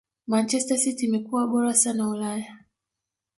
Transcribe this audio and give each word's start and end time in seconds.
manchester 0.27 0.77
city 0.77 1.05
imekua 1.05 1.47
bora 1.47 1.73
sana 1.73 2.09
ulaya 2.09 2.57